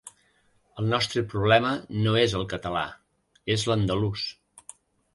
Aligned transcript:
El 0.83 0.87
nostre 0.93 1.23
problema 1.35 1.75
no 2.07 2.15
és 2.23 2.35
el 2.41 2.49
català, 2.57 2.85
és 3.59 3.71
l’andalús. 3.73 4.29